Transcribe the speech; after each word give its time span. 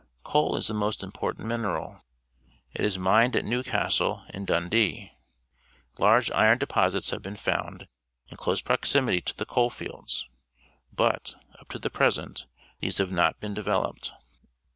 Coal 0.23 0.55
is 0.55 0.65
the 0.65 0.73
most 0.73 1.01
impo 1.01 1.31
rtant 1.31 1.45
miner 1.45 1.77
al. 1.77 2.03
It 2.73 2.83
is 2.83 2.97
mined 2.97 3.35
at 3.35 3.45
N 3.45 3.51
ewcast 3.51 3.99
le 3.99 4.25
and 4.31 4.47
D 4.47 4.55
uvAp.p.. 4.55 5.11
Large 5.99 6.31
i 6.31 6.47
ron 6.47 6.57
depos 6.57 6.95
its 6.95 7.11
have 7.11 7.21
been 7.21 7.35
found 7.35 7.87
in 8.31 8.35
close 8.35 8.61
prox 8.61 8.93
imity 8.93 9.23
to 9.23 9.35
the 9.37 9.45
coal 9.45 9.69
fields, 9.69 10.25
but, 10.91 11.35
up 11.59 11.69
to 11.69 11.77
the 11.77 11.91
present, 11.91 12.47
these 12.79 12.97
have 12.97 13.11
not 13.11 13.39
been 13.39 13.53
developed. 13.53 14.13